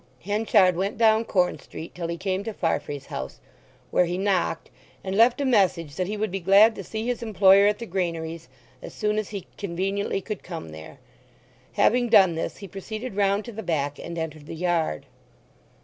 Henchard 0.25 0.75
went 0.75 0.97
down 0.97 1.25
Corn 1.25 1.59
Street 1.59 1.93
till 1.93 2.07
he 2.07 2.17
came 2.17 2.43
to 2.45 2.53
Farfrae's 2.55 3.05
house, 3.05 3.39
where 3.91 4.05
he 4.05 4.17
knocked, 4.17 4.71
and 5.03 5.15
left 5.15 5.39
a 5.39 5.45
message 5.45 5.93
that 5.95 6.07
he 6.07 6.17
would 6.17 6.31
be 6.31 6.39
glad 6.39 6.73
to 6.73 6.83
see 6.83 7.05
his 7.05 7.21
employer 7.21 7.67
at 7.67 7.77
the 7.77 7.85
granaries 7.85 8.49
as 8.81 8.95
soon 8.95 9.19
as 9.19 9.29
he 9.29 9.45
conveniently 9.59 10.19
could 10.19 10.41
come 10.41 10.69
there. 10.69 10.97
Having 11.73 12.09
done 12.09 12.33
this 12.33 12.57
he 12.57 12.67
proceeded 12.67 13.15
round 13.15 13.45
to 13.45 13.51
the 13.51 13.61
back 13.61 13.99
and 13.99 14.17
entered 14.17 14.47
the 14.47 14.55
yard. 14.55 15.05